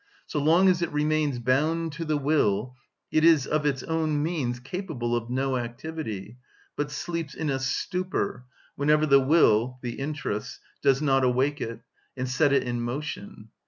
So 0.25 0.39
long 0.39 0.67
as 0.67 0.81
it 0.81 0.91
remains 0.91 1.37
bound 1.37 1.91
to 1.91 2.05
the 2.05 2.17
will, 2.17 2.73
it 3.11 3.23
is 3.23 3.45
of 3.45 3.67
its 3.67 3.83
own 3.83 4.23
means 4.23 4.59
capable 4.59 5.15
of 5.15 5.29
no 5.29 5.57
activity, 5.57 6.39
but 6.75 6.89
sleeps 6.89 7.35
in 7.35 7.51
a 7.51 7.59
stupor, 7.59 8.45
whenever 8.75 9.05
the 9.05 9.19
will 9.21 9.77
(the 9.83 9.99
interests) 9.99 10.59
does 10.81 11.03
not 11.03 11.23
awake 11.23 11.61
it, 11.61 11.81
and 12.17 12.27
set 12.27 12.51
it 12.51 12.63
in 12.63 12.81
motion. 12.81 13.49